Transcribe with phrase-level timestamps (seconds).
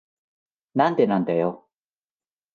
[0.73, 1.67] なんでなんだよ。